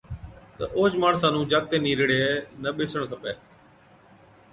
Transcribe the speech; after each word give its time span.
تہ 0.55 0.63
اوهچ 0.75 0.93
ماڻسا 1.01 1.27
نُون 1.33 1.45
جاکتي 1.51 1.77
نِيرڙَي 1.85 2.21
نہ 2.61 2.69
ٻيسڻ 2.77 3.01
کپَي۔ 3.11 3.33